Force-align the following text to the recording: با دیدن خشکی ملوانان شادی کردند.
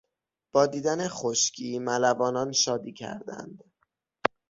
با 0.51 0.65
دیدن 0.65 1.07
خشکی 1.07 1.79
ملوانان 1.79 2.51
شادی 2.51 2.93
کردند. 2.93 3.63